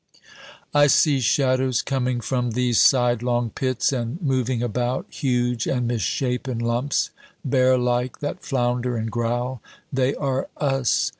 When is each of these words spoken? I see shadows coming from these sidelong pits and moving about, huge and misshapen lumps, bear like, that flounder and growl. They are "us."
I 0.73 0.87
see 0.87 1.19
shadows 1.19 1.83
coming 1.83 2.21
from 2.21 2.53
these 2.57 2.79
sidelong 2.81 3.51
pits 3.51 3.93
and 3.93 4.19
moving 4.19 4.63
about, 4.63 5.05
huge 5.11 5.67
and 5.67 5.87
misshapen 5.87 6.57
lumps, 6.57 7.11
bear 7.45 7.77
like, 7.77 8.17
that 8.17 8.41
flounder 8.43 8.97
and 8.97 9.11
growl. 9.11 9.61
They 9.93 10.15
are 10.15 10.49
"us." 10.57 11.09